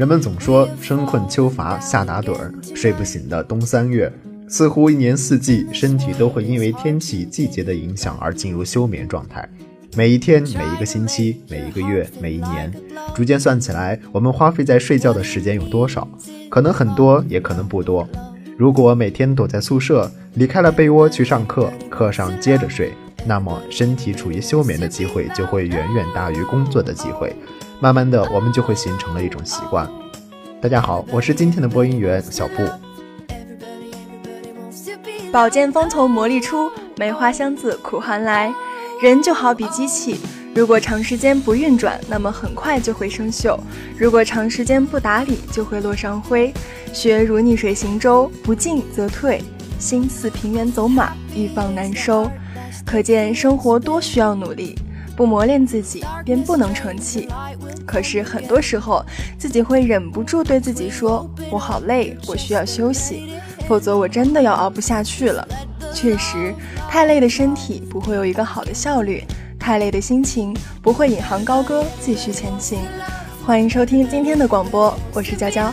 [0.00, 4.10] 人们总说春困秋乏夏打盹儿，睡不醒的冬三月，
[4.48, 9.46] 似乎一年四季身体都会因为天气季节的影响而进入休眠状态。
[9.94, 12.72] 每一天、每一个星期、每一个月、每一年，
[13.14, 16.08] 逐渐算起来，我们花费在睡觉的时间有多少？
[16.48, 18.08] 可能很多，也可能不多。
[18.56, 22.94] 如果每天躲在宿舍，离开了被窝去上课，课上接着睡，
[23.26, 27.36] 那么身体处于休眠的机会就会远远大于工作的机会。
[27.82, 29.90] 慢慢的，我们就会形成了一种习惯。
[30.60, 32.56] 大家好，我是今天的播音员小布。
[35.32, 38.52] 宝剑锋从磨砺出，梅花香自苦寒来。
[39.02, 40.20] 人就好比机器，
[40.54, 43.58] 如果长时间不运转，那么很快就会生锈；
[43.96, 46.52] 如果长时间不打理，就会落上灰。
[46.92, 49.40] 学如逆水行舟，不进则退；
[49.78, 52.30] 心似平原走马，欲放难收。
[52.84, 54.76] 可见生活多需要努力。
[55.20, 57.28] 不磨练自己，便不能成器。
[57.86, 59.04] 可是很多时候，
[59.36, 63.34] 自己会忍不住对自己说：“我好累，我需要休息，
[63.68, 65.46] 否则我真的要熬不下去了。”
[65.92, 66.54] 确实，
[66.88, 69.22] 太累的身体不会有一个好的效率，
[69.58, 72.78] 太累的心情不会引吭高歌，继续前行。
[73.44, 75.70] 欢迎收听今天的广播，我是娇娇。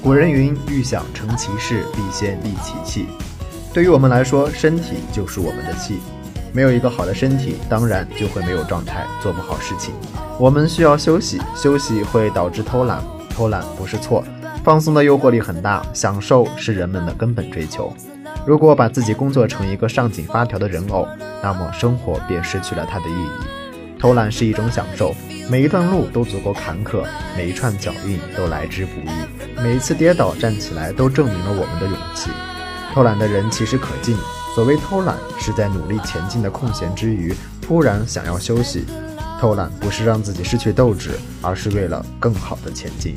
[0.00, 3.06] 古人云：“欲想成其事，必先利其器。”
[3.74, 5.98] 对于我们来说，身体就是我们的气。
[6.54, 9.92] 没有一个好的身体，当然就会没有状态，做不好事情。
[10.38, 14.22] 我们需要休息，休息会导致偷懒，偷懒不是错。
[14.62, 17.92] 放松的诱惑力很大，享受是人们的根本追求。
[18.46, 21.08] 如果把自己工作成一个上紧发条的人偶，
[21.42, 23.28] 那么生活便失去了它的意义。
[23.98, 25.12] 偷懒是一种享受，
[25.50, 27.02] 每一段路都足够坎坷，
[27.36, 32.30] 每一串脚印都来之不易，每一次跌倒站起来都证明了我们的勇气。
[32.94, 34.16] 偷懒的人其实可敬。
[34.54, 38.84] 所谓偷懒，是在努力前进的空闲之余，突然想要休息。
[39.40, 41.10] 偷懒不是让自己失去斗志，
[41.42, 43.16] 而是为了更好的前进。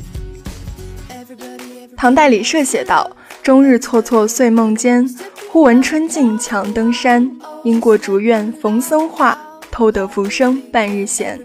[1.96, 3.08] 唐代李涉写道
[3.40, 5.08] ：“终日错错岁梦间，
[5.52, 7.30] 忽闻春尽强登山。
[7.62, 9.38] 因过竹院逢僧话，
[9.70, 11.40] 偷得浮生半日闲。”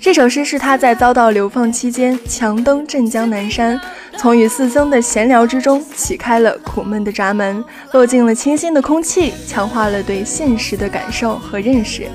[0.00, 3.78] 这首诗是他在遭到流放期间强登镇江南山。
[4.16, 12.06] 从与四僧的闲聊之中，启开了苦闷的闸门，落进了清新的空气，强化了对现实的感受和认识，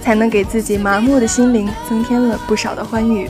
[0.00, 3.28] 才能给自己麻木的心灵增添了不少的欢愉。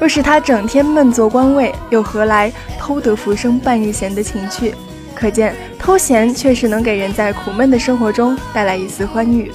[0.00, 4.74] 若是他整天闷坐官位，又何来偷得浮生半日闲的情趣？
[5.14, 9.50] 可见偷闲确实能给人在苦闷的生活中带来一丝欢愉。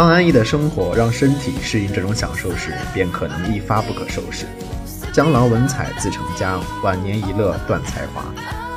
[0.00, 4.46] 当安逸的生活让身体适应这种享受时，便可能一发不可收拾。
[5.12, 8.24] 江郎文采自成家，晚年一乐断才华。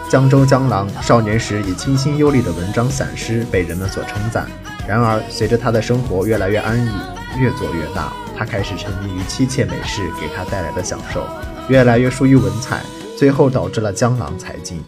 [0.09, 4.51] 江州江郎少年时以清新优丽的文章散诗被人们所称赞，
[4.85, 6.91] 然而随着他的生活越来越安逸，
[7.39, 11.25] 越做越大，他开始沉迷于妻妾美事给他带来的享受，
[11.69, 12.81] 越来越疏于文采，
[13.17, 14.83] 最后导致了江郎才尽。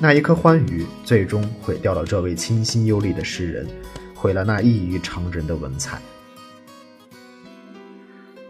[0.00, 3.68] 那一颗欢愉，最终毁掉了这位清新优丽的诗人，
[4.16, 6.00] 毁了那异于常人的文采。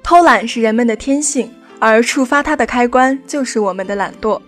[0.03, 1.51] 偷懒是人们的天性。
[1.79, 4.41] 而触发它的开关就是我们的懒惰。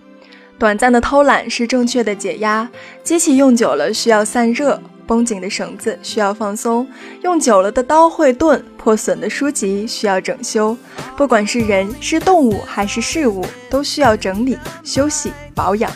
[0.57, 2.67] 短暂的偷懒是正确的解压。
[3.03, 6.87] 机器用久了需要散热，绷紧的绳子需要放松，
[7.21, 10.75] 用久了的刀会钝，破损的书籍需要整修。
[11.15, 15.91] 不管是人、是动物还是事物，都需要整理、休息、保养。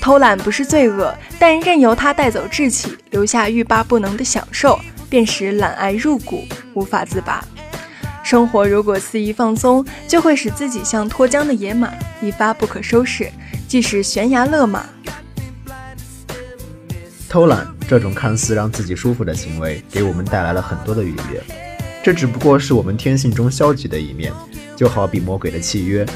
[0.00, 4.78] 偷懒不是罪恶，但任由它带走志气，留下欲罢不能的享受，
[5.10, 6.44] 便使懒癌入骨，
[6.74, 7.44] 无法自拔。
[8.22, 11.92] 生活如果肆意放松，就会使自己像脱缰的野马，
[12.22, 13.30] 一发不可收拾，
[13.66, 14.86] 即使悬崖勒马。
[17.28, 21.42] 偷懒这种看似让自己舒服的行为，给我们带来了很多的愉悦。
[22.02, 24.32] 这只不过是我们天性中消极的一面，
[24.76, 26.06] 就好比魔鬼的契约。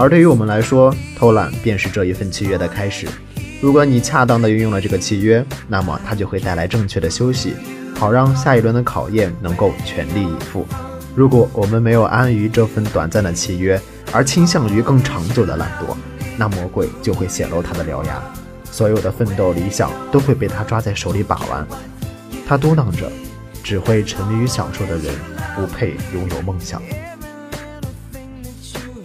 [0.00, 3.06] 而对于我们来说，偷懒便是这一份契约的开始。
[3.60, 7.52] 如果你恰当的运用了这个契约，那么它就会带来正确的休息，
[7.94, 10.66] 好让下一轮的考验能够全力以赴。
[11.14, 13.78] 如果我们没有安于这份短暂的契约，
[14.10, 15.94] 而倾向于更长久的懒惰，
[16.38, 18.22] 那魔鬼就会显露他的獠牙，
[18.72, 21.66] 所有的奋斗理想都会被他抓在手里把玩。
[22.48, 23.12] 他嘟囔着
[23.62, 25.14] ：“只会沉迷于享受的人，
[25.54, 26.80] 不配拥有梦想。”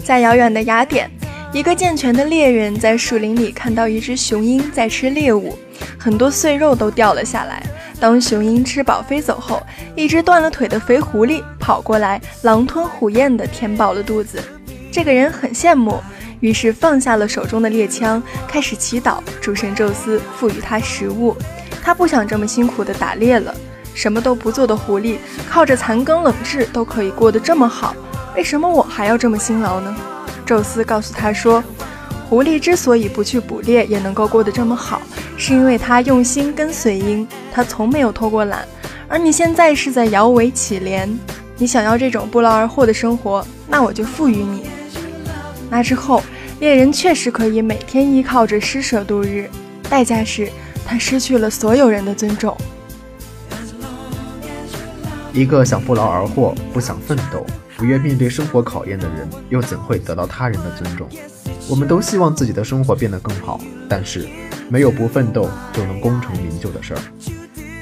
[0.06, 1.10] 在遥远的雅典，
[1.52, 5.57] 一个健全的猎人在树林里看到一只雄鹰在吃猎物，
[5.98, 7.63] 很多碎肉都掉了下来。
[8.00, 9.60] 当雄鹰吃饱飞走后，
[9.96, 14.38] 一只断了腿的肥狐狸跑过来，狼吞虎咽地填饱了肚子。
[14.92, 16.00] 这个人很羡慕，
[16.40, 21.36] 于是放下了手中的猎枪，开始祈祷主神宙斯赋予他食物。
[21.84, 23.56] 他不想这么辛苦地打猎了。
[23.96, 25.18] 什么都不做的狐狸，
[25.50, 27.96] 靠着残羹冷炙都可以过得这么好，
[28.35, 29.95] 为什么我还要这么辛劳呢？
[30.45, 31.63] 宙斯告诉他说，
[32.29, 35.01] 狐狸之所以不去捕猎也能够过得这么好，
[35.37, 38.67] 是因为他用心跟随鹰，他从没有偷过懒。
[39.07, 41.07] 而你现在是在摇尾乞怜，
[41.57, 44.63] 你想要这种不劳而获的生活，那我就赋予你。
[45.69, 46.21] 那之后，
[46.59, 49.49] 猎人确实可以每天依靠着施舍度日，
[49.89, 50.51] 代价是
[50.85, 52.55] 他失去了所有人的尊重。
[55.31, 57.45] 一个想不劳而获、不想奋斗、
[57.85, 61.07] 不愿面对生活考验的人，又怎会得到他人的尊重？
[61.69, 64.27] 我们都希望自己的生活变得更好，但是
[64.69, 66.99] 没有不奋斗就能功成名就的事儿。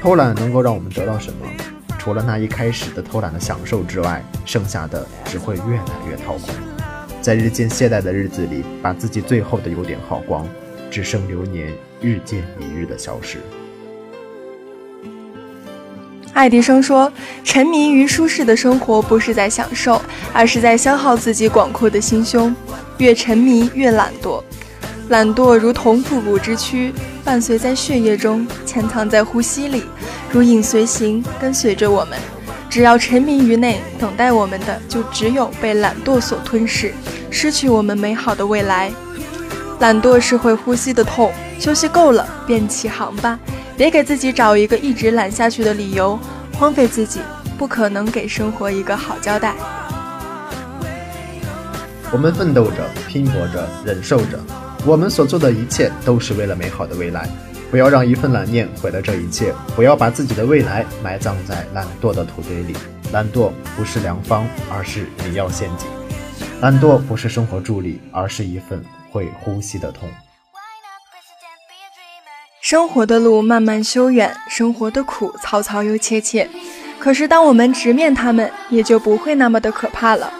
[0.01, 1.47] 偷懒能够让我们得到什么？
[1.97, 6.53] 除了那一开始的偷懒的享受之外，剩下的只会越来越掏空。
[7.21, 10.45] 在日渐懈怠的日子里，把自己最后的优点耗光，
[10.91, 13.37] 只剩流年日渐一日的消失。
[16.33, 17.11] 爱迪生说
[17.45, 20.01] ：“沉迷于舒适的生活，不是在享受，
[20.33, 22.53] 而是在消耗自己广阔的心胸。
[22.97, 24.41] 越沉迷，越懒惰。
[25.09, 26.91] 懒惰如同腹部之躯，
[27.23, 29.83] 伴随在血液中，潜藏在呼吸里，
[30.31, 32.17] 如影随形，跟随着我们。
[32.67, 36.91] 只要沉迷于内，等待我们的就只有被懒惰所吞噬，
[37.29, 38.91] 失去我们美好的未来。
[39.79, 43.37] 懒惰是会呼吸的痛，休息够了，便起航吧。”
[43.75, 46.19] 别给自己找一个一直懒下去的理由，
[46.53, 47.19] 荒废自己，
[47.57, 49.55] 不可能给生活一个好交代。
[52.11, 54.39] 我们奋斗着，拼搏着，忍受着，
[54.85, 57.27] 我们所做的一切都是为了美好的未来。
[57.71, 62.75] 不要让一份懒念毁了这一切，不要把自己的未来埋葬在懒惰的土堆里。
[63.11, 65.87] 懒惰不是良方，而是你要陷阱；
[66.61, 68.79] 懒惰不是生活助力，而是一份
[69.09, 70.07] 会呼吸的痛。
[72.63, 76.49] 生活的路漫漫修远，生活的苦嘈嘈又切切。
[76.97, 80.31] 可是，当我们直面他们，也就不会那么的可怕了。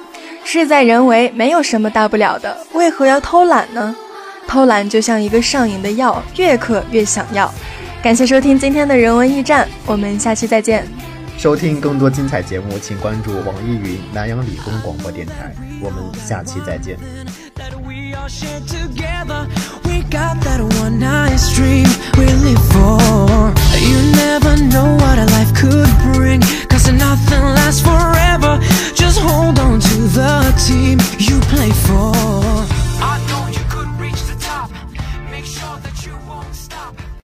[0.46, 2.58] 事在人为，没有什么大不了的。
[2.72, 3.94] 为何要偷懒呢？
[4.48, 7.54] 偷懒就像一个上瘾的药，越嗑越想要。
[8.02, 10.88] 感谢收听今天的人文驿站，我们下期再见。
[11.38, 15.54] 收听更多精彩节目，请关注网易云南阳理工广播电台。
[15.82, 16.98] 我们下期再见。
[18.28, 19.48] shit together.
[19.86, 21.88] We got that one nice dream
[22.18, 23.13] we live for.